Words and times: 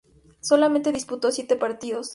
Solamente 0.39 0.91
disputó 0.91 1.31
siete 1.31 1.55
partidos. 1.55 2.09